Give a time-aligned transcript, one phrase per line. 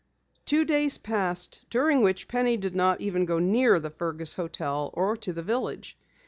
[0.45, 5.15] Two days passed during which Penny did not even go near the Fergus hotel or
[5.17, 5.95] to the village.